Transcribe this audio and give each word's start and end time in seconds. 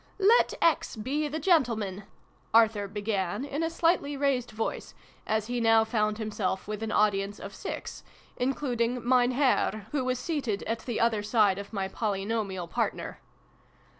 "Let 0.35 0.55
X 0.63 0.95
be 0.95 1.27
the 1.27 1.37
gentleman," 1.37 2.05
Arthur 2.55 2.87
began, 2.87 3.45
in 3.45 3.61
a 3.61 3.69
slightly 3.69 4.17
raised 4.17 4.49
voice, 4.49 4.95
as 5.27 5.45
he 5.45 5.61
now 5.61 5.83
found 5.83 6.17
himself 6.17 6.67
with 6.67 6.81
an 6.81 6.91
audience 6.91 7.39
of 7.39 7.53
six, 7.53 8.03
including' 8.35 9.07
Mein 9.07 9.29
Herr,' 9.29 9.85
who 9.91 10.03
was 10.03 10.17
seated 10.17 10.63
at 10.63 10.79
the 10.79 10.99
other 10.99 11.21
side 11.21 11.59
of 11.59 11.71
my 11.71 11.87
poly 11.87 12.25
nomial 12.25 12.67
partner. 12.67 13.19